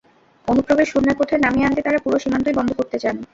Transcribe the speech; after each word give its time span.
অনুপ্রবেশ 0.47 0.87
শূন্যের 0.91 1.17
কোঠায় 1.19 1.41
নামিয়ে 1.41 1.67
আনতে 1.67 1.81
তাঁরা 1.83 2.03
পুরো 2.03 2.17
সীমান্তই 2.19 2.57
বন্ধ 2.57 2.69
করতে 2.79 2.97
চান। 2.99 3.15